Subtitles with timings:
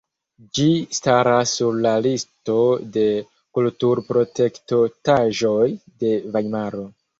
[0.59, 0.63] Ĝi
[0.99, 2.57] staras sur la listo
[2.97, 3.05] de
[3.59, 5.71] kulturprotektotaĵoj
[6.07, 6.87] de Vajmaro.